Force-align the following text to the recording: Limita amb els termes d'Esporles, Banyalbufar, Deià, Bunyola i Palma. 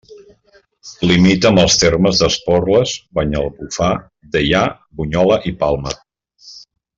Limita 1.09 1.49
amb 1.49 1.61
els 1.63 1.75
termes 1.83 2.21
d'Esporles, 2.23 2.93
Banyalbufar, 3.19 3.91
Deià, 4.37 4.63
Bunyola 5.03 5.39
i 5.53 5.59
Palma. 5.65 5.95